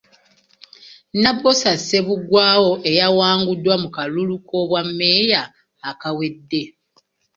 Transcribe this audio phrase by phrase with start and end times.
[1.21, 5.41] Nabbosa Ssebuggwawo eyawanguddwa mu kalulu k’obwammeeya
[5.89, 6.61] akawedde.